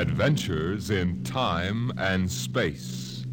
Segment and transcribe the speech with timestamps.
[0.00, 3.26] Adventures in Time and Space.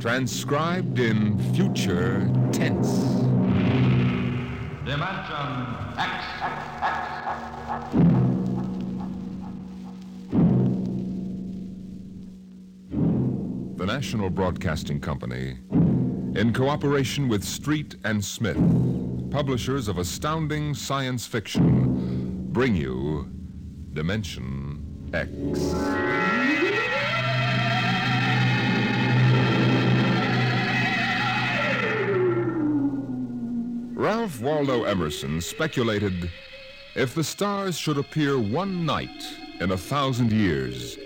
[0.00, 2.88] Transcribed in future tense.
[4.86, 5.66] Dimension
[5.98, 6.24] X.
[13.76, 15.58] The National Broadcasting Company,
[16.40, 18.56] in cooperation with Street and Smith,
[19.30, 23.30] publishers of astounding science fiction, bring you
[23.92, 24.73] Dimension
[25.14, 25.30] X.
[33.96, 36.30] Ralph Waldo Emerson speculated
[36.94, 40.98] if the stars should appear one night in a thousand years,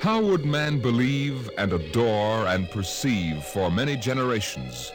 [0.00, 4.92] how would man believe and adore and perceive for many generations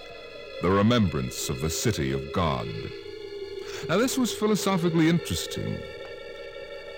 [0.62, 2.68] the remembrance of the city of God?
[3.88, 5.78] Now, this was philosophically interesting.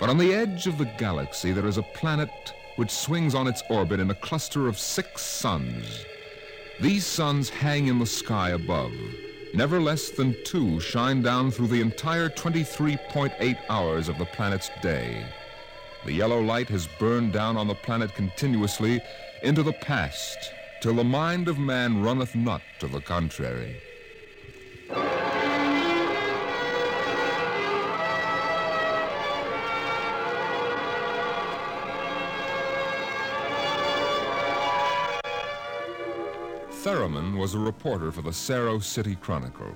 [0.02, 2.28] But on the edge of the galaxy, there is a planet
[2.74, 6.04] which swings on its orbit in a cluster of six suns.
[6.80, 8.90] These suns hang in the sky above.
[9.54, 15.24] Never less than two shine down through the entire 23.8 hours of the planet's day.
[16.04, 19.00] The yellow light has burned down on the planet continuously
[19.44, 20.36] into the past,
[20.80, 23.76] till the mind of man runneth not to the contrary.
[36.82, 39.72] Theremon was a reporter for the Saro City Chronicle.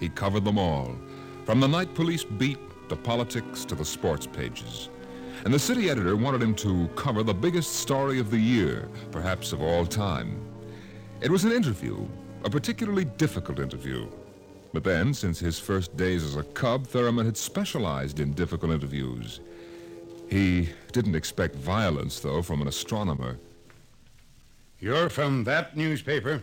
[0.00, 0.96] He covered them all,
[1.44, 4.88] from the night police beat to politics to the sports pages.
[5.44, 9.52] And the city editor wanted him to cover the biggest story of the year, perhaps
[9.52, 10.40] of all time.
[11.20, 12.08] It was an interview,
[12.44, 14.08] a particularly difficult interview.
[14.72, 19.40] But then, since his first days as a cub, Theremon had specialized in difficult interviews.
[20.30, 23.36] He didn't expect violence, though, from an astronomer.
[24.80, 26.42] You're from that newspaper?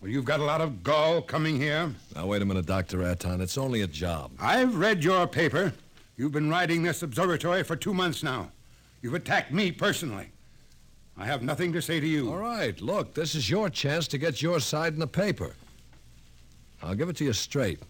[0.00, 1.94] Well, you've got a lot of gall coming here.
[2.14, 3.02] Now, wait a minute, Dr.
[3.02, 3.40] Aton.
[3.40, 4.32] It's only a job.
[4.38, 5.72] I've read your paper.
[6.16, 8.50] You've been riding this observatory for two months now.
[9.00, 10.28] You've attacked me personally.
[11.16, 12.30] I have nothing to say to you.
[12.30, 15.54] All right, look, this is your chance to get your side in the paper.
[16.82, 17.80] I'll give it to you straight.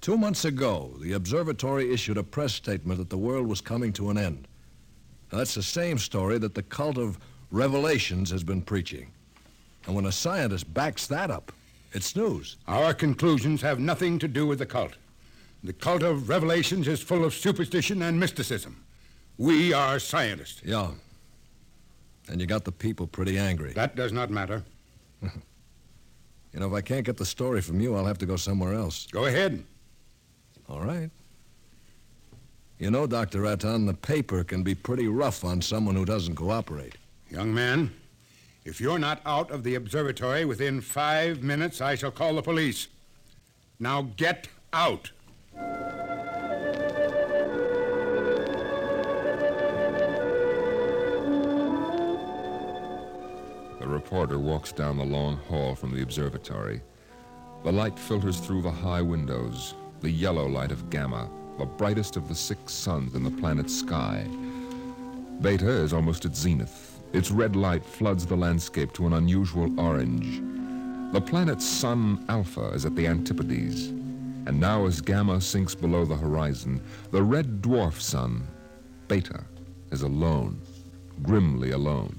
[0.00, 4.10] Two months ago, the observatory issued a press statement that the world was coming to
[4.10, 4.48] an end.
[5.30, 7.18] Now, that's the same story that the cult of
[7.50, 9.10] revelations has been preaching.
[9.86, 11.52] And when a scientist backs that up,
[11.92, 12.56] it's news.
[12.68, 14.92] Our conclusions have nothing to do with the cult.
[15.64, 18.84] The cult of revelations is full of superstition and mysticism.
[19.38, 20.62] We are scientists.
[20.64, 20.90] Yeah.
[22.28, 23.72] And you got the people pretty angry.
[23.72, 24.62] That does not matter.
[26.52, 28.74] You know, if I can't get the story from you, I'll have to go somewhere
[28.74, 29.06] else.
[29.12, 29.62] Go ahead.
[30.68, 31.10] All right.
[32.78, 33.44] You know, Dr.
[33.44, 36.96] Aton, the paper can be pretty rough on someone who doesn't cooperate.
[37.30, 37.92] Young man,
[38.64, 42.88] if you're not out of the observatory within five minutes, I shall call the police.
[43.78, 45.12] Now get out.
[53.78, 56.80] The reporter walks down the long hall from the observatory.
[57.62, 62.26] The light filters through the high windows, the yellow light of Gamma, the brightest of
[62.26, 64.26] the six suns in the planet's sky.
[65.40, 66.89] Beta is almost at zenith.
[67.12, 70.40] Its red light floods the landscape to an unusual orange.
[71.12, 73.88] The planet's sun Alpha is at the antipodes.
[74.46, 78.46] And now, as Gamma sinks below the horizon, the red dwarf sun,
[79.08, 79.44] Beta,
[79.90, 80.60] is alone,
[81.22, 82.16] grimly alone.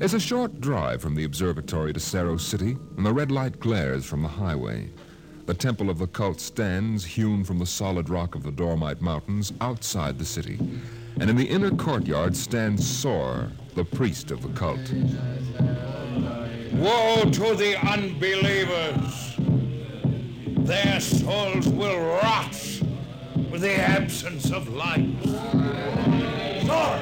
[0.00, 4.06] It's a short drive from the observatory to Saro City, and the red light glares
[4.06, 4.90] from the highway.
[5.48, 9.50] The temple of the cult stands, hewn from the solid rock of the Dormite Mountains,
[9.62, 10.58] outside the city.
[11.18, 14.78] And in the inner courtyard stands Sor, the priest of the cult.
[16.74, 19.36] Woe to the unbelievers!
[20.66, 22.52] Their souls will rot
[23.50, 25.16] with the absence of light.
[26.66, 27.00] Sor!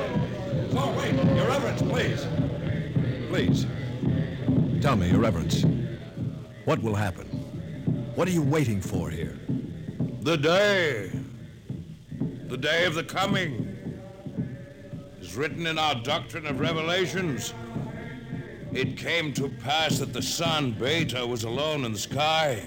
[0.71, 1.15] Sor, wait!
[1.35, 2.25] Your Reverence, please.
[3.29, 3.67] Please.
[4.81, 5.65] Tell me, Your Reverence,
[6.65, 7.26] what will happen?
[8.17, 9.39] What are you waiting for here?
[10.23, 11.11] The day,
[12.49, 14.01] the day of the coming,
[15.21, 17.53] is written in our doctrine of revelations.
[18.73, 22.63] It came to pass that the sun, Beta, was alone in the sky.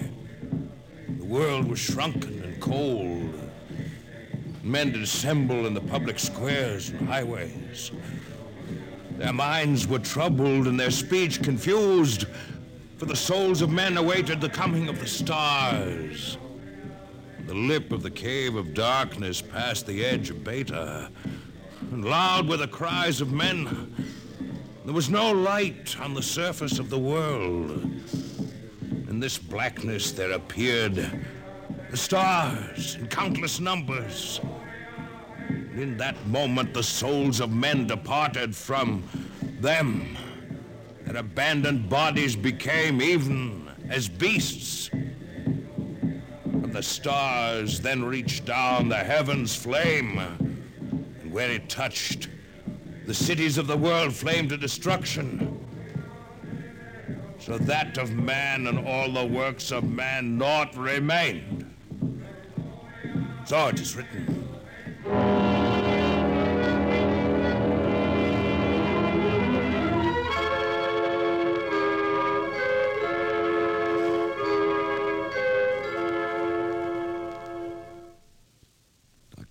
[1.18, 3.34] The world was shrunken and cold.
[4.62, 7.90] Men did assemble in the public squares and highways.
[9.18, 12.26] Their minds were troubled and their speech confused,
[13.00, 16.36] for the souls of men awaited the coming of the stars.
[17.46, 21.08] The lip of the cave of darkness past the edge of Beta.
[21.92, 23.94] and loud were the cries of men.
[24.84, 27.70] There was no light on the surface of the world.
[29.08, 31.24] In this blackness there appeared
[31.90, 34.42] the stars in countless numbers.
[35.48, 39.02] And in that moment the souls of men departed from
[39.58, 40.18] them.
[41.10, 44.90] Their abandoned bodies became even as beasts.
[44.92, 52.28] And the stars then reached down the heavens' flame, and where it touched,
[53.06, 55.58] the cities of the world flamed to destruction.
[57.40, 61.74] So that of man and all the works of man naught remained.
[63.46, 64.49] So it is written.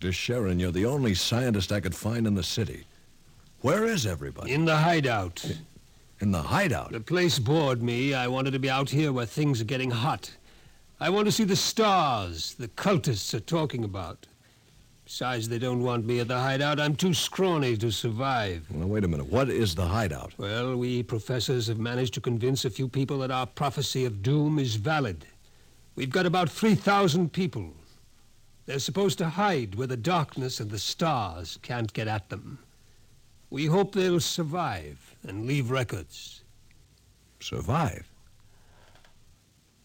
[0.09, 0.33] Dr.
[0.33, 2.85] Sheerin, you're the only scientist I could find in the city.
[3.61, 4.51] Where is everybody?
[4.51, 5.45] In the hideout.
[6.19, 6.91] In the hideout.
[6.91, 8.15] The place bored me.
[8.15, 10.31] I wanted to be out here where things are getting hot.
[10.99, 14.25] I want to see the stars the cultists are talking about.
[15.05, 16.79] Besides, they don't want me at the hideout.
[16.79, 18.65] I'm too scrawny to survive.
[18.71, 19.27] Well, wait a minute.
[19.27, 20.33] What is the hideout?
[20.39, 24.57] Well, we professors have managed to convince a few people that our prophecy of doom
[24.57, 25.27] is valid.
[25.95, 27.75] We've got about 3,000 people.
[28.69, 32.59] They're supposed to hide where the darkness and the stars can't get at them.
[33.49, 36.43] We hope they'll survive and leave records.
[37.39, 38.07] Survive?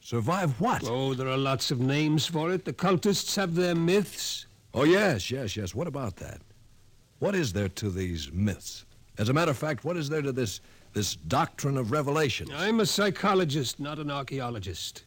[0.01, 0.83] Survive what?
[0.87, 2.67] Oh, there are lots of names for it.
[2.67, 4.45] The cultists have their myths.
[4.75, 5.75] Oh, yes, yes, yes.
[5.75, 6.43] What about that?
[7.21, 8.85] What is there to these myths?
[9.17, 10.61] As a matter of fact, what is there to this
[10.93, 12.49] this doctrine of revelation?
[12.55, 15.05] I'm a psychologist, not an archaeologist.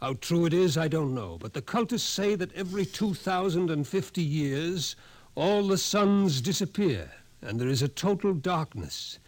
[0.00, 4.96] How true it is, I don't know, but the cultists say that every 2,050 years,
[5.34, 7.10] all the suns disappear,
[7.42, 9.18] and there is a total darkness.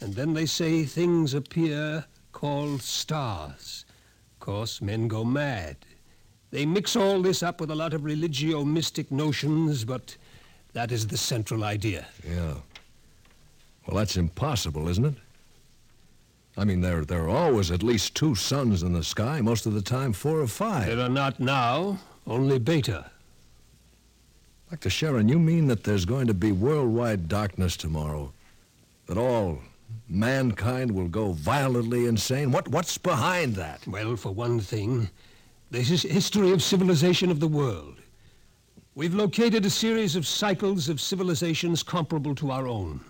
[0.00, 3.84] And then they say things appear called stars.
[4.34, 5.76] Of course, men go mad.
[6.52, 10.16] They mix all this up with a lot of religio mystic notions, but
[10.72, 12.06] that is the central idea.
[12.24, 12.54] Yeah.
[13.86, 15.14] Well, that's impossible, isn't it?
[16.56, 19.72] I mean, there, there are always at least two suns in the sky, most of
[19.72, 20.86] the time four or five.
[20.86, 23.10] There are not now, only beta.
[24.70, 24.90] Dr.
[24.90, 28.32] Sheerin, you mean that there's going to be worldwide darkness tomorrow?
[29.06, 29.60] That all
[30.08, 32.52] mankind will go violently insane?
[32.52, 33.86] What, what's behind that?
[33.86, 35.08] Well, for one thing,
[35.70, 37.96] this is history of civilization of the world.
[38.94, 43.00] We've located a series of cycles of civilizations comparable to our own,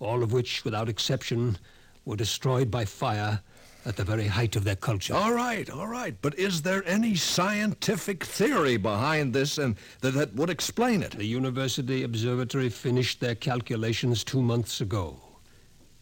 [0.00, 1.58] all of which, without exception,
[2.04, 3.40] were destroyed by fire
[3.86, 5.14] at the very height of their culture.
[5.14, 6.14] All right, all right.
[6.22, 11.12] But is there any scientific theory behind this and that, that would explain it?
[11.12, 15.18] The University Observatory finished their calculations two months ago.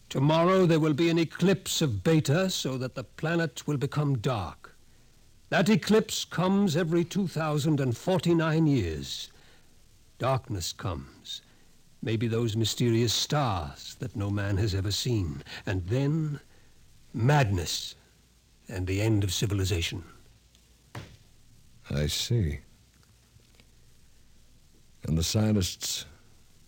[0.09, 4.75] Tomorrow there will be an eclipse of Beta so that the planet will become dark.
[5.49, 9.29] That eclipse comes every 2,049 years.
[10.19, 11.41] Darkness comes.
[12.03, 15.41] Maybe those mysterious stars that no man has ever seen.
[15.65, 16.41] And then
[17.13, 17.95] madness
[18.67, 20.03] and the end of civilization.
[21.89, 22.59] I see.
[25.07, 26.05] And the scientists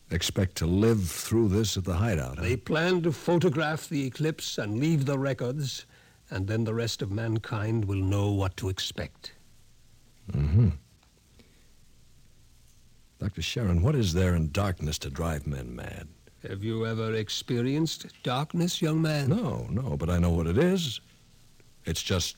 [0.10, 2.38] expect to live through this at the hideout.
[2.38, 2.44] huh?
[2.44, 5.86] They plan to photograph the eclipse and leave the records,
[6.30, 9.34] and then the rest of mankind will know what to expect.
[10.32, 10.70] Mm-hmm.
[13.20, 13.42] Dr.
[13.42, 16.08] Sheerin, what is there in darkness to drive men mad?
[16.48, 19.30] Have you ever experienced darkness, young man?
[19.30, 21.00] No, no, but I know what it is.
[21.86, 22.36] It's just.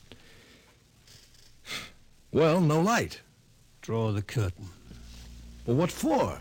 [2.32, 3.22] Well, no light.
[3.82, 4.68] Draw the curtain.
[5.66, 6.40] Well, what for?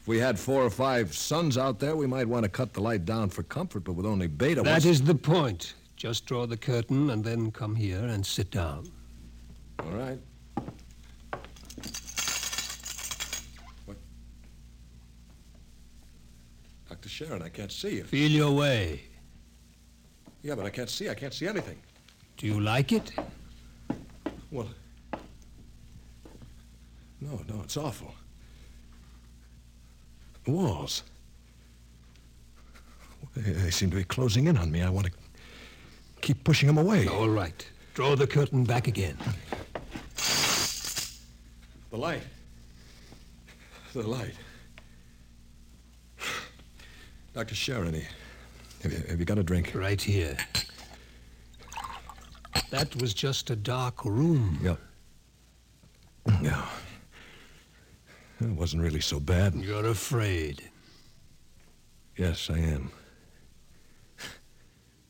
[0.00, 2.80] If we had four or five suns out there, we might want to cut the
[2.80, 4.62] light down for comfort, but with only beta.
[4.62, 5.74] That is the point.
[5.96, 8.90] Just draw the curtain and then come here and sit down.
[9.78, 10.18] All right.
[17.12, 18.04] Sheerin, I can't see you.
[18.04, 19.02] Feel your way.
[20.42, 21.10] Yeah, but I can't see.
[21.10, 21.76] I can't see anything.
[22.38, 23.12] Do you like it?
[24.50, 24.68] Well,
[27.20, 28.14] no, no, it's awful.
[30.44, 31.02] The walls.
[33.36, 34.80] They, they seem to be closing in on me.
[34.82, 35.12] I want to
[36.22, 37.08] keep pushing them away.
[37.08, 37.68] All right.
[37.92, 39.18] Draw the curtain back again.
[41.90, 42.22] The light.
[43.92, 44.34] The light.
[47.34, 47.54] Dr.
[47.54, 48.04] Sheerin,
[48.82, 49.72] have you, have you got a drink?
[49.74, 50.36] Right here.
[52.70, 54.58] That was just a dark room.
[54.62, 54.76] Yeah.
[56.42, 56.66] Yeah.
[58.40, 59.54] It wasn't really so bad.
[59.54, 60.62] You're afraid.
[62.16, 62.90] Yes, I am.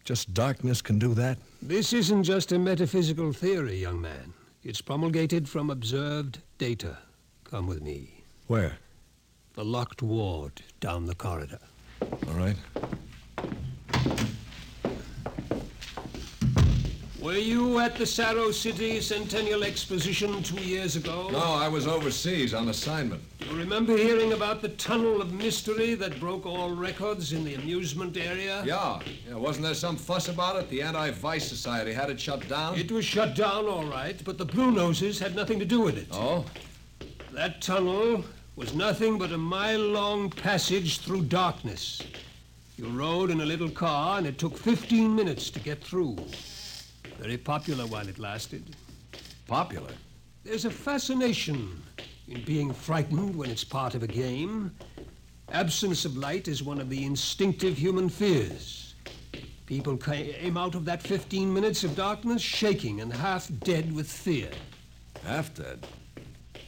[0.05, 1.39] Just darkness can do that?
[1.61, 4.33] This isn't just a metaphysical theory, young man.
[4.63, 6.99] It's promulgated from observed data.
[7.45, 8.23] Come with me.
[8.47, 8.79] Where?
[9.55, 11.59] The locked ward down the corridor.
[12.29, 12.57] All right.
[17.21, 21.29] Were you at the Saro City Centennial Exposition two years ago?
[21.31, 23.23] No, I was overseas on assignment.
[23.39, 27.55] Do you remember hearing about the tunnel of mystery that broke all records in the
[27.55, 28.65] amusement area?
[28.67, 28.99] Yeah.
[29.29, 29.37] yeah.
[29.37, 30.69] Wasn't there some fuss about it?
[30.69, 32.77] The Anti-Vice Society had it shut down?
[32.77, 35.97] It was shut down, all right, but the Blue Noses had nothing to do with
[35.97, 36.09] it.
[36.11, 36.45] Oh?
[37.33, 42.03] That tunnel was nothing but a mile-long passage through darkness.
[42.77, 46.19] You rode in a little car, and it took 15 minutes to get through.
[47.19, 48.77] Very popular while it lasted.
[49.47, 49.93] Popular?
[50.45, 51.83] There's a fascination
[52.29, 54.73] in being frightened when it's part of a game.
[55.51, 58.95] Absence of light is one of the instinctive human fears.
[59.67, 64.51] People came out of that 15 minutes of darkness shaking and half dead with fear.
[65.25, 65.87] Half dead?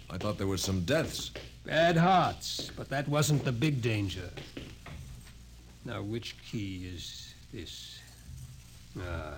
[0.09, 1.33] I thought there were some deaths.
[1.65, 4.29] Bad hearts, but that wasn't the big danger.
[5.85, 7.99] Now, which key is this?
[9.01, 9.35] Ah,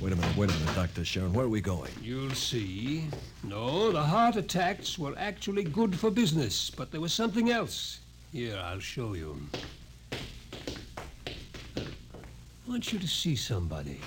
[0.00, 1.02] Wait a minute, wait a minute, Dr.
[1.02, 1.32] Sheerin.
[1.32, 1.90] Where are we going?
[2.02, 3.04] you'll see.
[3.44, 8.00] No, the heart attacks were actually good for business, but there was something else.
[8.32, 9.38] Here, I'll show you.
[11.36, 11.42] I
[12.66, 14.00] want you to see somebody.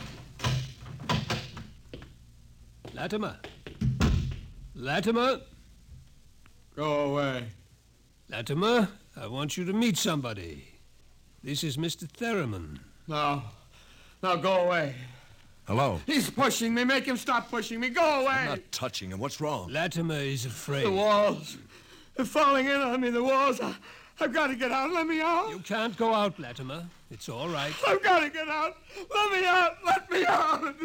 [2.95, 3.38] Latimer.
[4.75, 5.41] Latimer.
[6.75, 7.46] Go away.
[8.30, 10.65] Latimer, I want you to meet somebody.
[11.44, 12.10] This is Mr.
[12.10, 12.80] Theremon.
[13.08, 13.44] No.
[14.24, 14.96] Now go away.
[15.68, 16.01] Hello?
[16.08, 16.84] He's pushing me.
[16.84, 17.89] Make him stop pushing me.
[17.89, 18.34] Go away.
[18.34, 19.20] I'm not touching him.
[19.20, 19.70] What's wrong?
[19.72, 20.86] Latimer is afraid.
[20.86, 21.58] The walls.
[22.15, 23.12] They're falling in on me.
[23.12, 23.62] The walls.
[23.62, 23.75] I,
[24.20, 24.92] I've got to get out.
[24.92, 25.50] Let me out.
[25.51, 26.86] You can't go out, Latimer.
[27.12, 27.74] It's all right.
[27.88, 28.77] I've got to get out.
[29.13, 29.77] Let me out.
[29.86, 30.75] Let me out.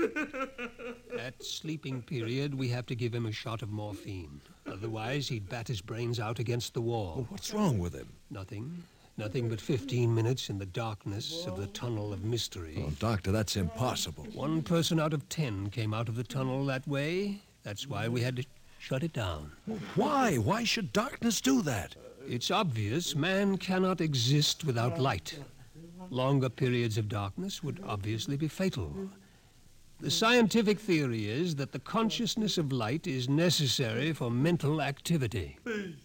[1.19, 4.41] At sleeping period, we have to give him a shot of morphine.
[4.73, 7.27] Otherwise, he'd bat his brains out against the wall.
[7.31, 8.09] What's wrong with him?
[8.31, 8.83] Nothing.
[9.17, 12.85] Nothing but 15 minutes in the darkness of the tunnel of mystery.
[12.87, 14.29] Oh, Doctor, that's impossible.
[14.33, 17.41] One person out of ten came out of the tunnel that way.
[17.65, 18.45] That's why we had to
[18.79, 19.51] shut it down.
[19.97, 20.37] Why?
[20.37, 21.97] Why should darkness do that?
[22.29, 25.39] It's obvious man cannot exist without light.
[26.11, 28.95] Longer periods of darkness would obviously be fatal.
[30.01, 35.59] The scientific theory is that the consciousness of light is necessary for mental activity.
[35.65, 35.97] Please.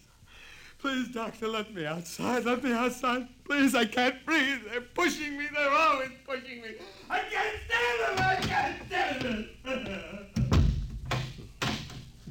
[0.80, 2.44] Please, doctor, let me outside.
[2.44, 3.28] Let me outside.
[3.44, 4.58] Please, I can't breathe.
[4.68, 5.46] They're pushing me.
[5.54, 6.70] They're always pushing me.
[7.08, 8.20] I can't stand it.
[8.20, 9.48] I can't stand it.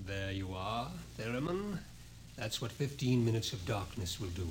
[0.05, 1.79] There you are, Theremon.
[2.36, 4.48] That's what 15 minutes of darkness will do.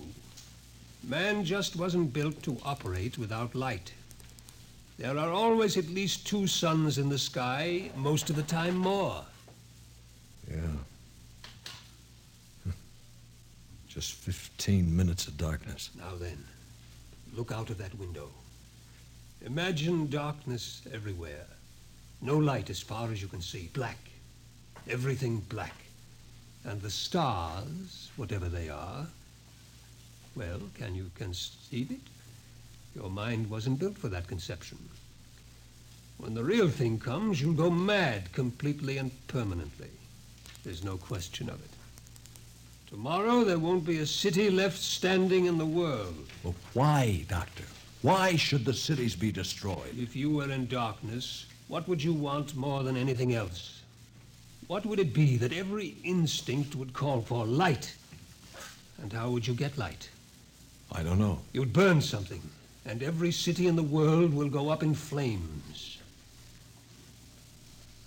[1.04, 3.92] Man just wasn't built to operate without light.
[5.02, 9.24] There are always at least two suns in the sky, most of the time more.
[10.48, 10.60] Yeah.
[13.88, 15.90] Just 15 minutes of darkness.
[15.98, 16.38] Now then,
[17.34, 18.28] look out of that window.
[19.44, 21.46] Imagine darkness everywhere.
[22.20, 23.70] No light as far as you can see.
[23.72, 23.98] Black.
[24.88, 25.74] Everything black.
[26.64, 29.08] And the stars, whatever they are,
[30.36, 32.21] well, can you conceive it?
[32.94, 34.78] Your mind wasn't built for that conception.
[36.18, 39.90] When the real thing comes, you'll go mad completely and permanently.
[40.62, 41.70] There's no question of it.
[42.88, 46.28] Tomorrow there won't be a city left standing in the world.
[46.44, 47.64] Well, why, Doctor?
[48.02, 49.96] Why should the cities be destroyed?
[49.96, 53.80] If you were in darkness, what would you want more than anything else?
[54.66, 57.46] What would it be that every instinct would call for?
[57.46, 57.94] Light.
[59.00, 60.08] And how would you get light?
[60.92, 61.38] I don't know.
[61.52, 62.42] You'd burn something,
[62.84, 65.98] and every city in the world will go up in flames.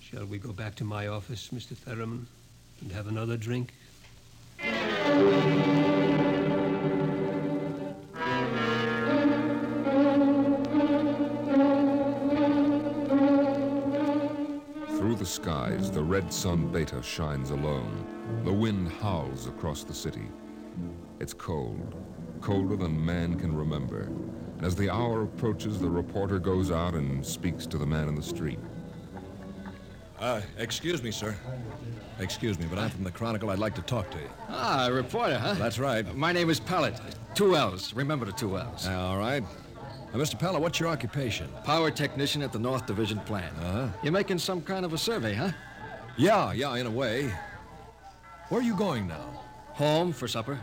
[0.01, 1.75] Shall we go back to my office, Mr.
[1.75, 2.27] Theremon,
[2.82, 3.74] and have another drink?
[14.98, 18.05] Through the skies, the red sun Beta shines alone.
[18.44, 20.27] The wind howls across the city.
[21.20, 21.96] It's cold,
[22.46, 24.02] colder than man can remember.
[24.02, 28.14] And as the hour approaches, the reporter goes out and speaks to the man in
[28.14, 28.60] the street.
[30.20, 31.36] Uh, excuse me, sir.
[32.20, 33.50] Excuse me, but I'm from the Chronicle.
[33.50, 34.30] I'd like to talk to you.
[34.48, 35.56] Ah, a reporter, huh?
[35.56, 36.16] That's right.
[36.16, 37.02] My name is Pellet.
[37.34, 37.96] Two L's.
[37.96, 38.88] Remember the two L's.
[38.88, 39.44] Uh, all right.
[40.14, 40.38] Uh, Mr.
[40.38, 41.50] Pella, what's your occupation?
[41.64, 43.58] Power technician at the North Division plant.
[43.58, 43.88] Uh-huh.
[44.04, 45.50] You're making some kind of a survey, huh?
[46.16, 47.34] Yeah, yeah, in a way.
[48.50, 49.42] Where are you going now?
[49.74, 50.60] Home for supper.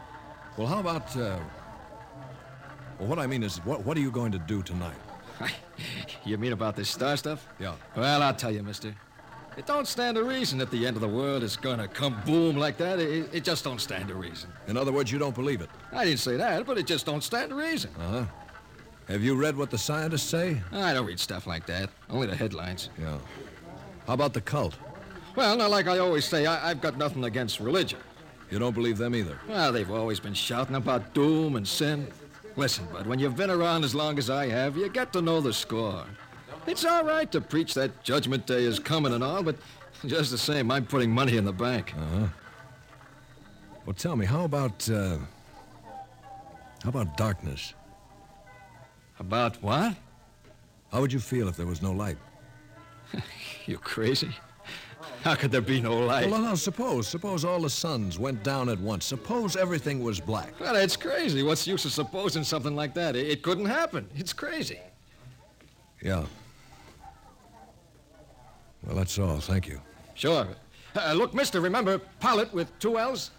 [0.56, 1.40] Well, how about, uh...
[3.02, 4.94] Well, what I mean is, what, what are you going to do tonight?
[6.24, 7.48] you mean about this star stuff?
[7.58, 7.74] Yeah.
[7.96, 8.94] Well, I'll tell you, mister.
[9.56, 12.56] It don't stand a reason that the end of the world is gonna come boom
[12.56, 13.00] like that.
[13.00, 14.50] It, it just don't stand a reason.
[14.68, 15.68] In other words, you don't believe it.
[15.90, 17.90] I didn't say that, but it just don't stand a reason.
[17.98, 18.24] Uh-huh.
[19.08, 20.62] Have you read what the scientists say?
[20.70, 21.90] I don't read stuff like that.
[22.08, 22.88] Only the headlines.
[23.00, 23.18] Yeah.
[24.06, 24.76] How about the cult?
[25.34, 27.98] Well, now, like I always say, I, I've got nothing against religion.
[28.48, 29.38] You don't believe them either.
[29.48, 32.06] Well, they've always been shouting about doom and sin.
[32.56, 35.40] Listen, bud, when you've been around as long as I have, you get to know
[35.40, 36.04] the score.
[36.66, 39.56] It's all right to preach that Judgment Day is coming and all, but
[40.06, 41.94] just the same, I'm putting money in the bank.
[41.96, 42.26] Uh-huh.
[43.86, 45.18] Well, tell me, how about, uh...
[46.82, 47.74] How about darkness?
[49.18, 49.94] About what?
[50.90, 52.18] How would you feel if there was no light?
[53.66, 54.34] You crazy?
[55.22, 56.28] How could there be no light?
[56.28, 59.04] Well, now, suppose, suppose all the suns went down at once.
[59.04, 60.58] Suppose everything was black.
[60.58, 61.44] Well, it's crazy.
[61.44, 63.14] What's the use of supposing something like that?
[63.14, 64.08] It, it couldn't happen.
[64.16, 64.80] It's crazy.
[66.02, 66.24] Yeah.
[68.84, 69.38] Well, that's all.
[69.38, 69.80] Thank you.
[70.14, 70.48] Sure.
[70.96, 73.30] Uh, look, mister, remember pilot with two L's?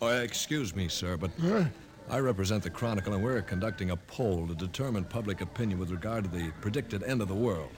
[0.00, 1.30] Oh, excuse me, sir, but
[2.10, 6.24] I represent the Chronicle, and we're conducting a poll to determine public opinion with regard
[6.24, 7.70] to the predicted end of the world.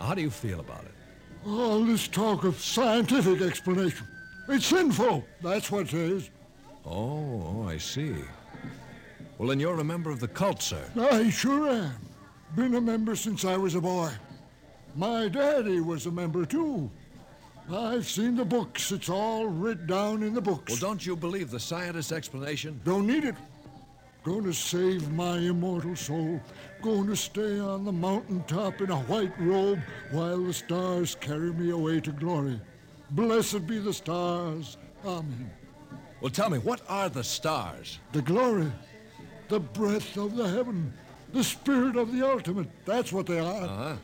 [0.00, 0.92] How do you feel about it?
[1.46, 4.06] All this talk of scientific explanation.
[4.48, 5.24] It's sinful.
[5.42, 6.30] That's what it is.
[6.86, 8.14] Oh, oh, I see.
[9.38, 10.84] Well, then you're a member of the cult, sir.
[10.96, 11.94] I sure am.
[12.56, 14.10] Been a member since I was a boy.
[14.94, 16.90] My daddy was a member, too.
[17.72, 18.92] I've seen the books.
[18.92, 20.72] It's all writ down in the books.
[20.72, 22.80] Well, don't you believe the scientist's explanation?
[22.84, 23.34] Don't need it.
[24.22, 26.40] Going to save my immortal soul.
[26.82, 31.70] Going to stay on the mountaintop in a white robe while the stars carry me
[31.70, 32.60] away to glory.
[33.12, 34.76] Blessed be the stars.
[35.04, 35.50] Amen.
[36.20, 37.98] Well, tell me, what are the stars?
[38.12, 38.70] The glory,
[39.48, 40.92] the breath of the heaven,
[41.32, 42.68] the spirit of the ultimate.
[42.84, 43.64] That's what they are.
[43.64, 43.96] Uh-huh.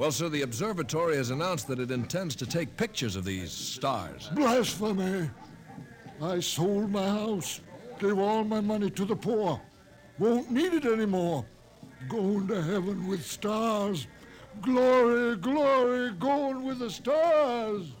[0.00, 4.30] Well, sir, the observatory has announced that it intends to take pictures of these stars.
[4.32, 5.28] Blasphemy.
[6.22, 7.60] I sold my house,
[7.98, 9.60] gave all my money to the poor.
[10.18, 11.44] Won't need it anymore.
[12.08, 14.06] Going to heaven with stars.
[14.62, 17.92] Glory, glory, going with the stars.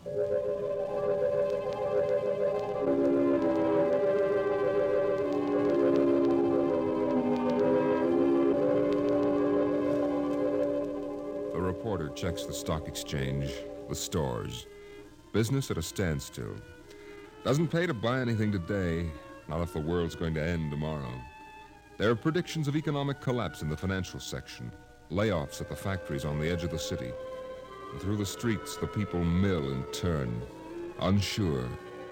[11.70, 13.48] Reporter checks the stock exchange,
[13.88, 14.66] the stores.
[15.32, 16.56] Business at a standstill.
[17.44, 19.08] Doesn't pay to buy anything today,
[19.46, 21.14] not if the world's going to end tomorrow.
[21.96, 24.72] There are predictions of economic collapse in the financial section,
[25.12, 27.12] layoffs at the factories on the edge of the city.
[27.92, 30.42] And through the streets, the people mill and turn,
[30.98, 31.68] unsure,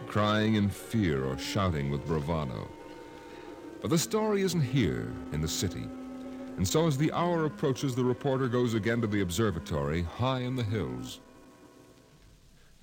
[0.06, 2.68] crying in fear or shouting with bravado.
[3.80, 5.88] But the story isn't here in the city.
[6.58, 10.56] And so as the hour approaches, the reporter goes again to the observatory high in
[10.56, 11.20] the hills.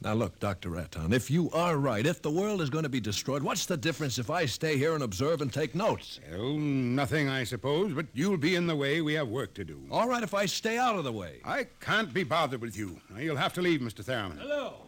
[0.01, 0.77] Now, look, Dr.
[0.77, 3.75] Aton, if you are right, if the world is going to be destroyed, what's the
[3.75, 6.21] difference if I stay here and observe and take notes?
[6.31, 9.01] Well, nothing, I suppose, but you'll be in the way.
[9.01, 9.81] We have work to do.
[9.91, 11.41] All right if I stay out of the way.
[11.43, 13.01] I can't be bothered with you.
[13.17, 14.05] You'll have to leave, Mr.
[14.05, 14.37] Theremon.
[14.37, 14.85] Hello.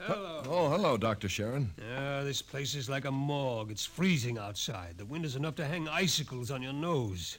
[0.00, 0.42] Hello.
[0.48, 1.28] Oh, hello, Dr.
[1.28, 1.68] Sheerin.
[1.96, 3.70] Ah, this place is like a morgue.
[3.70, 4.98] It's freezing outside.
[4.98, 7.38] The wind is enough to hang icicles on your nose.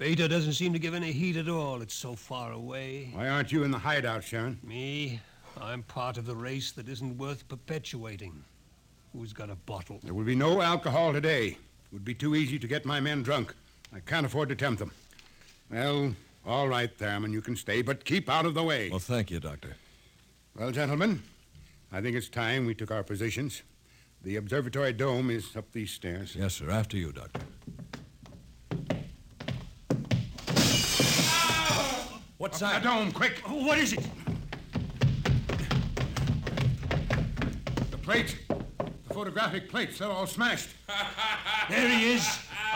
[0.00, 1.82] Beta doesn't seem to give any heat at all.
[1.82, 3.10] It's so far away.
[3.12, 4.56] Why aren't you in the hideout, Sheerin?
[4.64, 5.20] Me,
[5.60, 8.42] I'm part of the race that isn't worth perpetuating.
[9.12, 10.00] Who's got a bottle?
[10.02, 11.48] There will be no alcohol today.
[11.48, 13.54] It would be too easy to get my men drunk.
[13.94, 14.90] I can't afford to tempt them.
[15.70, 16.14] Well,
[16.46, 18.88] all right, Theremon, you can stay, but keep out of the way.
[18.88, 19.76] Well, thank you, Doctor.
[20.56, 21.22] Well, gentlemen,
[21.92, 23.60] I think it's time we took our positions.
[24.22, 26.34] The observatory dome is up these stairs.
[26.34, 26.70] Yes, sir.
[26.70, 27.42] After you, Doctor.
[32.50, 32.82] What's Up that?
[32.82, 33.38] the dome, quick!
[33.46, 34.04] What is it?
[37.92, 40.70] The plates, the photographic plates, they're all smashed.
[41.70, 42.26] There he is.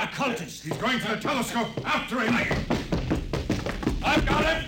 [0.00, 0.62] A cultist.
[0.62, 1.66] He's going for the telescope.
[1.84, 2.34] After him!
[4.04, 4.66] I've got it!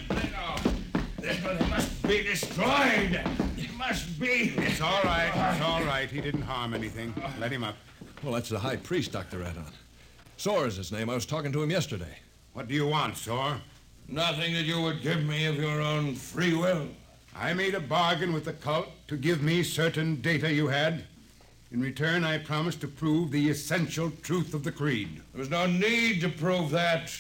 [1.23, 3.21] It must be destroyed.
[3.57, 4.55] It must be.
[4.57, 5.31] It's all right.
[5.55, 6.11] It's all right.
[6.11, 7.15] He didn't harm anything.
[7.39, 7.77] Let him up.
[8.25, 9.43] Well, that's the high priest, Dr.
[9.43, 9.71] Aton.
[10.37, 11.09] Sor is his name.
[11.09, 12.19] I was talking to him yesterday.
[12.55, 13.61] What do you want, Sor?
[14.09, 16.89] Nothing that you would give me of your own free will.
[17.35, 21.05] I made a bargain with the cult to give me certain data you had.
[21.73, 25.21] In return, I promised to prove the essential truth of the creed.
[25.33, 27.13] There was no need to prove that.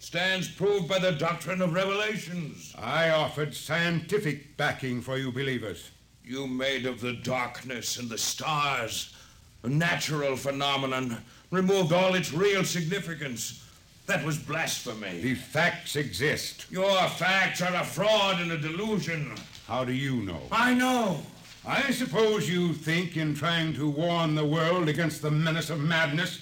[0.00, 2.74] stands proved by the doctrine of revelations.
[2.76, 5.90] I offered scientific backing for you believers.
[6.24, 9.14] You made of the darkness and the stars
[9.62, 11.18] a natural phenomenon,
[11.50, 13.64] removed all its real significance.
[14.06, 15.20] That was blasphemy.
[15.20, 16.66] The facts exist.
[16.70, 19.34] Your facts are a fraud and a delusion.
[19.66, 20.42] How do you know?
[20.50, 21.20] I know.
[21.66, 26.40] I suppose you think in trying to warn the world against the menace of madness,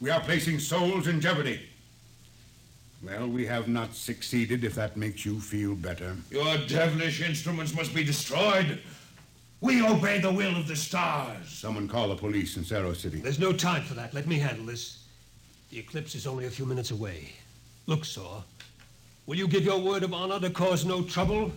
[0.00, 1.60] we are placing souls in jeopardy.
[3.02, 6.16] Well, we have not succeeded, if that makes you feel better.
[6.30, 8.80] Your devilish instruments must be destroyed.
[9.62, 11.48] We obey the will of the stars.
[11.48, 13.20] Someone call the police in Saro City.
[13.20, 14.12] There's no time for that.
[14.12, 14.99] Let me handle this.
[15.70, 17.32] The eclipse is only a few minutes away.
[17.86, 18.42] Look, Sor.
[19.26, 21.52] Will you give your word of honor to cause no trouble?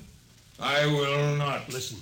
[0.59, 1.67] I will not.
[1.73, 1.97] Listen.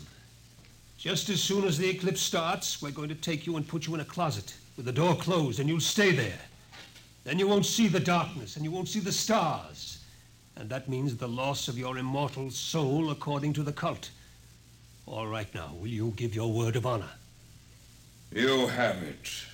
[0.97, 3.95] Just as soon as the eclipse starts, we're going to take you and put you
[3.95, 6.39] in a closet with the door closed, and you'll stay there.
[7.24, 10.00] Then you won't see the darkness, and you won't see the stars.
[10.58, 14.10] And that means the loss of your immortal soul according to the cult.
[15.08, 17.10] All right now, will you give your word of honor?
[18.32, 19.45] You have it.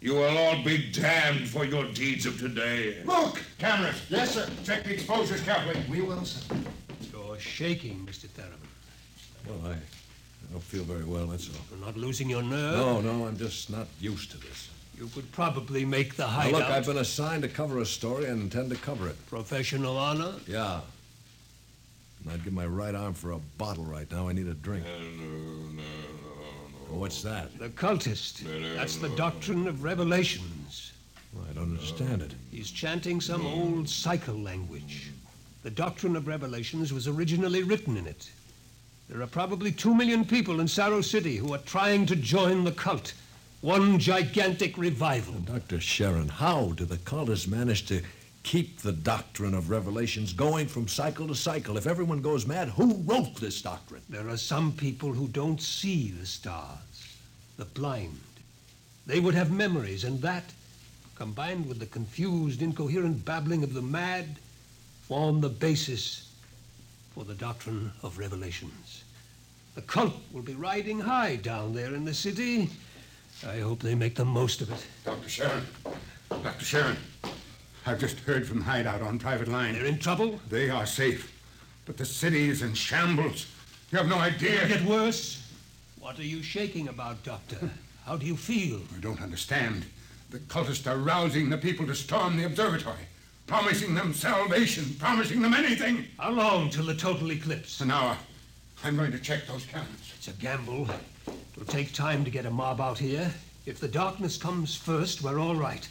[0.00, 3.02] You will all be damned for your deeds of today.
[3.04, 3.42] Look!
[3.58, 4.00] Cameras!
[4.08, 4.48] Yes, sir.
[4.64, 5.82] Check the exposures carefully.
[5.90, 6.54] We will, sir.
[7.12, 8.28] You're shaking, Mr.
[8.28, 8.58] Theremon.
[9.46, 11.56] Well, I, I don't feel very well, that's all.
[11.70, 12.76] You're not losing your nerve?
[12.76, 14.68] No, no, I'm just not used to this.
[14.98, 18.40] You could probably make the Now, look, I've been assigned to cover a story and
[18.42, 19.26] intend to cover it.
[19.28, 20.32] Professional honor?
[20.46, 20.80] Yeah.
[22.24, 24.28] And I'd give my right arm for a bottle right now.
[24.28, 24.84] I need a drink.
[24.86, 26.05] Oh,
[26.88, 27.58] What's that?
[27.58, 28.44] The cultist.
[28.76, 30.92] That's the doctrine of revelations.
[31.32, 32.32] Well, I don't understand it.
[32.50, 33.46] He's chanting some hmm.
[33.46, 35.10] old cycle language.
[35.62, 38.30] The doctrine of revelations was originally written in it.
[39.08, 42.72] There are probably two million people in Saro City who are trying to join the
[42.72, 43.14] cult.
[43.60, 45.34] One gigantic revival.
[45.34, 45.78] Dr.
[45.78, 48.02] Sheerin, how do the cultists manage to
[48.46, 51.76] keep the doctrine of revelations going from cycle to cycle?
[51.76, 54.02] If everyone goes mad, who wrote this doctrine?
[54.08, 57.18] There are some people who don't see the stars,
[57.56, 58.20] the blind.
[59.04, 60.44] They would have memories, and that,
[61.16, 64.36] combined with the confused, incoherent babbling of the mad,
[65.08, 66.30] form the basis
[67.16, 69.02] for the doctrine of revelations.
[69.74, 72.70] The cult will be riding high down there in the city.
[73.44, 74.86] I hope they make the most of it.
[75.04, 75.28] Dr.
[75.28, 75.62] Sheerin.
[76.30, 76.64] Dr.
[76.64, 76.96] Sheerin.
[77.88, 79.74] I've just heard from Hideout on private line.
[79.74, 80.40] They're in trouble?
[80.50, 81.32] They are safe.
[81.84, 83.46] But the city is in shambles.
[83.92, 84.64] You have no idea.
[84.64, 85.48] It'll get worse.
[86.00, 87.70] What are you shaking about, Doctor?
[88.04, 88.80] How do you feel?
[88.96, 89.84] I don't understand.
[90.30, 93.06] The cultists are rousing the people to storm the observatory,
[93.46, 96.06] promising them salvation, promising them anything.
[96.18, 97.80] How long till the total eclipse?
[97.80, 98.16] An hour.
[98.82, 100.12] I'm going to check those cannons.
[100.16, 100.88] It's a gamble.
[101.52, 103.32] It'll take time to get a mob out here.
[103.64, 105.88] If the darkness comes first, we're all right.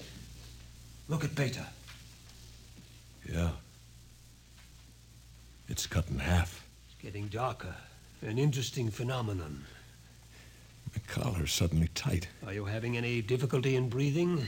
[1.07, 1.65] Look at Beta.
[3.31, 3.51] Yeah.
[5.67, 6.63] It's cut in half.
[6.85, 7.75] It's getting darker.
[8.21, 9.65] An interesting phenomenon.
[10.93, 12.27] My collar's suddenly tight.
[12.45, 14.47] Are you having any difficulty in breathing?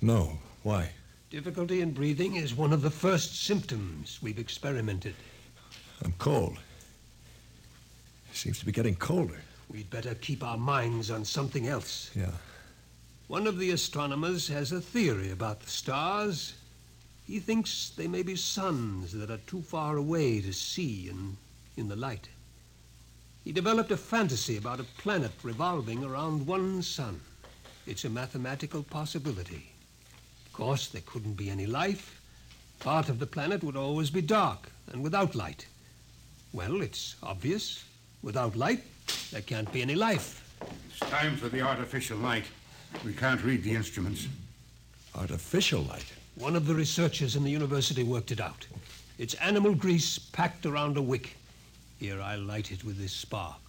[0.00, 0.38] No.
[0.62, 0.90] Why?
[1.30, 5.14] Difficulty in breathing is one of the first symptoms we've experimented.
[6.04, 6.58] I'm cold.
[8.30, 9.40] It seems to be getting colder.
[9.70, 12.10] We'd better keep our minds on something else.
[12.14, 12.32] Yeah.
[13.28, 16.54] One of the astronomers has a theory about the stars.
[17.30, 21.36] He thinks they may be suns that are too far away to see in,
[21.76, 22.28] in the light.
[23.44, 27.20] He developed a fantasy about a planet revolving around one sun.
[27.86, 29.70] It's a mathematical possibility.
[30.46, 32.20] Of course, there couldn't be any life.
[32.80, 35.68] Part of the planet would always be dark and without light.
[36.52, 37.84] Well, it's obvious.
[38.24, 38.82] Without light,
[39.30, 40.42] there can't be any life.
[40.88, 42.46] It's time for the artificial light.
[43.04, 44.26] We can't read the instruments.
[45.14, 46.12] Artificial light.
[46.36, 48.66] One of the researchers in the university worked it out.
[49.18, 51.36] It's animal grease packed around a wick.
[51.98, 53.60] Here, I'll light it with this spark.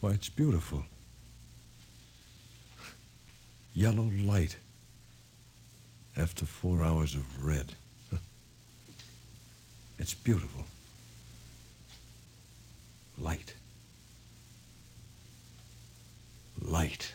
[0.00, 0.84] Why, it's beautiful.
[3.72, 4.56] Yellow light.
[6.16, 7.72] After four hours of red.
[9.98, 10.64] It's beautiful.
[13.18, 13.54] Light.
[16.60, 17.12] Light.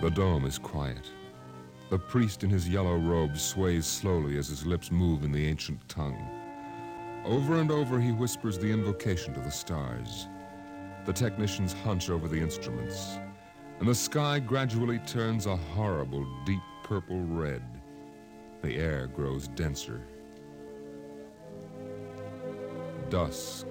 [0.00, 1.10] The dome is quiet.
[1.90, 5.86] The priest in his yellow robe sways slowly as his lips move in the ancient
[5.88, 6.26] tongue.
[7.24, 10.28] Over and over he whispers the invocation to the stars.
[11.04, 13.18] The technicians hunch over the instruments,
[13.78, 17.62] and the sky gradually turns a horrible deep purple red.
[18.62, 20.02] The air grows denser.
[23.10, 23.66] dusk,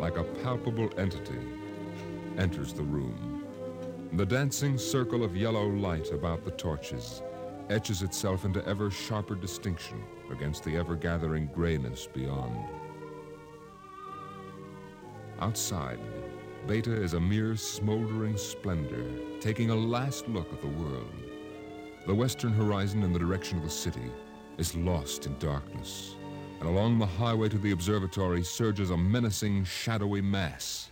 [0.00, 1.38] like a palpable entity,
[2.36, 3.39] enters the room.
[4.12, 7.22] The dancing circle of yellow light about the torches
[7.68, 12.58] etches itself into ever sharper distinction against the ever gathering grayness beyond.
[15.40, 16.00] Outside,
[16.66, 19.06] Beta is a mere smoldering splendor,
[19.38, 21.14] taking a last look at the world.
[22.08, 24.10] The western horizon in the direction of the city
[24.58, 26.16] is lost in darkness,
[26.58, 30.89] and along the highway to the observatory surges a menacing, shadowy mass.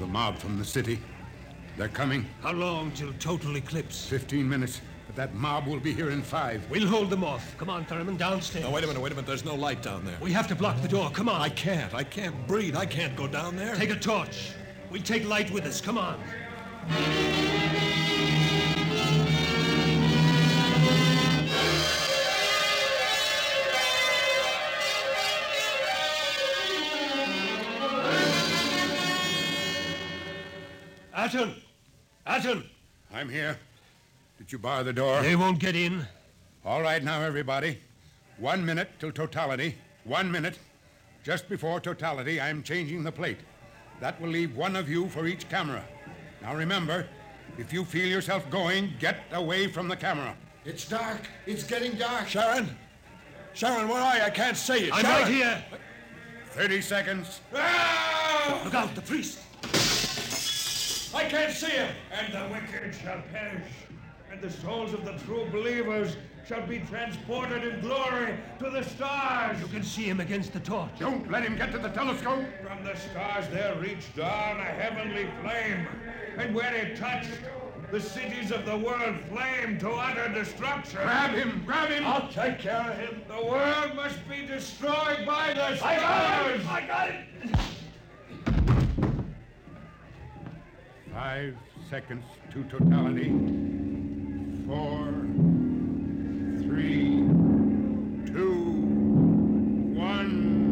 [0.00, 0.98] The mob from the city.
[1.76, 2.24] They're coming.
[2.40, 4.06] How long till total eclipse?
[4.06, 4.80] Fifteen minutes.
[5.06, 6.62] But that mob will be here in five.
[6.70, 7.54] We'll hold them off.
[7.58, 8.64] Come on, Theremon, downstairs.
[8.64, 9.26] Now, wait a minute, wait a minute.
[9.26, 10.16] There's no light down there.
[10.22, 11.10] We have to block the door.
[11.10, 11.38] Come on.
[11.42, 11.92] I can't.
[11.94, 12.76] I can't breathe.
[12.76, 13.74] I can't go down there.
[13.74, 14.52] Take a torch.
[14.90, 15.82] We'll take light with us.
[15.82, 16.18] Come on.
[31.30, 31.54] Aton!
[32.26, 32.64] Aton!
[33.14, 33.56] I'm here.
[34.38, 35.22] Did you bar the door?
[35.22, 36.04] They won't get in.
[36.64, 37.78] All right, now, everybody.
[38.38, 39.76] One minute till totality.
[40.02, 40.58] One minute.
[41.22, 43.38] Just before totality, I'm changing the plate.
[44.00, 45.84] That will leave one of you for each camera.
[46.42, 47.06] Now remember,
[47.58, 50.36] if you feel yourself going, get away from the camera.
[50.64, 51.28] It's dark.
[51.46, 52.26] It's getting dark.
[52.26, 52.66] Sheerin?
[53.54, 54.22] Sheerin, where are you?
[54.24, 54.92] I can't see you.
[54.92, 55.22] I'm Sheerin!
[55.22, 55.64] right here.
[56.54, 57.40] 30 seconds.
[57.54, 58.62] Ah!
[58.64, 59.38] Look out, the priest.
[61.14, 61.92] I can't see him.
[62.12, 63.66] And the wicked shall perish,
[64.30, 69.60] and the souls of the true believers shall be transported in glory to the stars.
[69.60, 70.90] You can see him against the torch.
[70.98, 72.44] Don't let him get to the telescope.
[72.62, 75.86] From the stars there reached down a heavenly flame,
[76.38, 77.30] and where it touched,
[77.90, 81.00] the cities of the world flamed to utter destruction.
[81.02, 82.06] Grab him, grab him.
[82.06, 83.22] I'll take care of him.
[83.26, 86.62] The world must be destroyed by the stars.
[86.68, 87.60] I got it.
[91.12, 91.56] Five
[91.90, 93.30] seconds to totality.
[94.64, 95.08] Four,
[96.62, 97.26] three,
[98.26, 98.54] two,
[99.98, 100.68] one.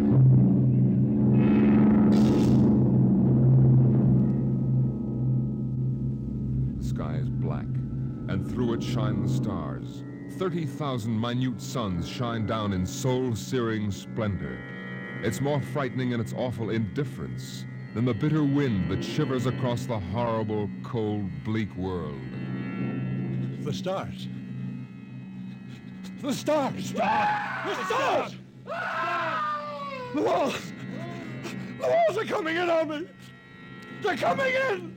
[6.79, 7.65] The sky is black,
[8.29, 10.05] and through it shine the stars.
[10.39, 14.57] 30,000 minute suns shine down in soul searing splendor.
[15.25, 19.99] It's more frightening in its awful indifference than the bitter wind that shivers across the
[19.99, 22.21] horrible, cold, bleak world.
[23.65, 24.29] The stars.
[26.21, 26.93] The stars.
[26.93, 28.37] The stars.
[30.15, 30.73] The walls.
[31.81, 33.07] The walls are coming in on me.
[34.03, 34.97] They're coming in.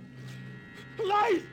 [1.03, 1.43] Light.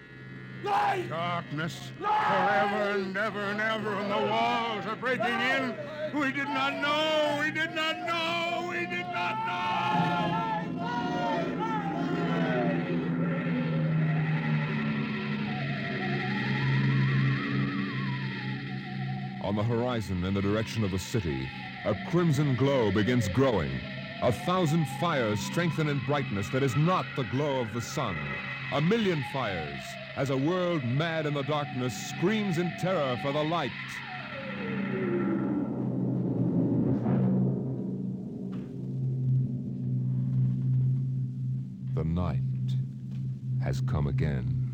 [0.65, 1.09] Light.
[1.09, 5.75] Darkness forever and ever and ever, and the walls are breaking in.
[6.15, 7.39] We did not know.
[7.41, 8.69] We did not know.
[8.71, 10.48] We did not know.
[19.49, 21.49] On the horizon in the direction of the city,
[21.87, 23.71] a crimson glow begins growing.
[24.21, 28.15] A thousand fires strengthen in brightness that is not the glow of the sun.
[28.75, 29.81] A million fires
[30.17, 33.71] as a world mad in the darkness screams in terror for the light.
[41.95, 42.43] The night
[43.63, 44.68] has come again.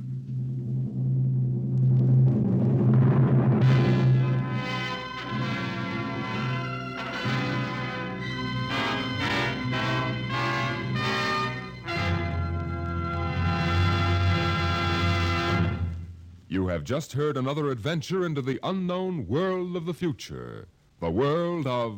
[16.74, 20.66] Have just heard another adventure into the unknown world of the future.
[21.00, 21.96] The world of.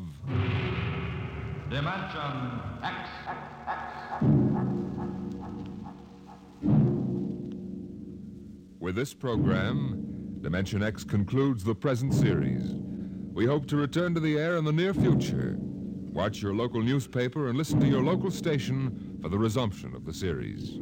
[1.71, 3.09] Dimension X.
[8.79, 12.75] With this program, Dimension X concludes the present series.
[13.33, 15.57] We hope to return to the air in the near future.
[15.59, 20.13] Watch your local newspaper and listen to your local station for the resumption of the
[20.13, 20.79] series.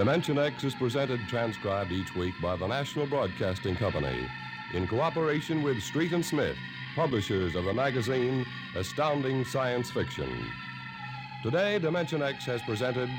[0.00, 4.26] Dimension X is presented transcribed each week by the National Broadcasting Company
[4.72, 6.56] in cooperation with Street and Smith,
[6.96, 10.30] publishers of the magazine Astounding Science Fiction.
[11.42, 13.10] Today, Dimension X has presented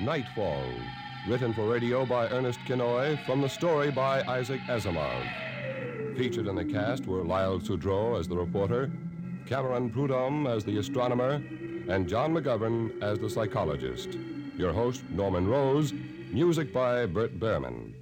[0.00, 0.64] Nightfall,
[1.28, 6.16] written for radio by Ernest Kinoy from the story by Isaac Asimov.
[6.16, 8.90] Featured in the cast were Lyle Sudrow as the reporter,
[9.44, 11.42] Cameron Prudhomme as the astronomer,
[11.90, 14.16] and John McGovern as the psychologist.
[14.56, 15.92] Your host, Norman Rose,
[16.32, 17.94] music by Bert Behrman.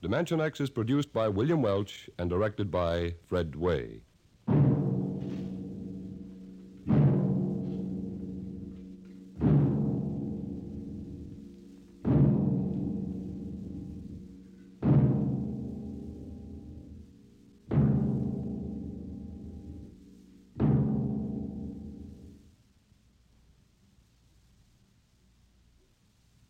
[0.00, 4.00] Dimension X is produced by William Welch and directed by Fred Weihe.